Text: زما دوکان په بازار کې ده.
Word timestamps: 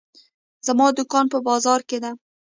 زما 0.67 0.87
دوکان 0.97 1.25
په 1.33 1.37
بازار 1.47 1.79
کې 1.89 1.97
ده. 2.03 2.11